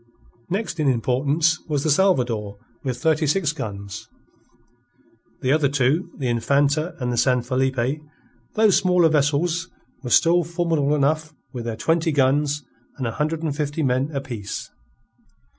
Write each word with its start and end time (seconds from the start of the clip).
Next 0.49 0.79
in 0.79 0.87
importance 0.87 1.59
was 1.67 1.83
the 1.83 1.91
Salvador 1.91 2.57
with 2.83 2.97
thirty 2.99 3.27
six 3.27 3.51
guns; 3.51 4.09
the 5.41 5.51
other 5.51 5.69
two, 5.69 6.09
the 6.17 6.27
Infanta 6.27 6.95
and 6.99 7.13
the 7.13 7.17
San 7.17 7.43
Felipe, 7.43 8.01
though 8.55 8.69
smaller 8.71 9.09
vessels, 9.09 9.69
were 10.01 10.09
still 10.09 10.43
formidable 10.43 10.95
enough 10.95 11.35
with 11.53 11.65
their 11.65 11.75
twenty 11.77 12.11
guns 12.11 12.63
and 12.97 13.05
a 13.05 13.11
hundred 13.11 13.43
and 13.43 13.55
fifty 13.55 13.83
men 13.83 14.09
apiece. 14.11 14.71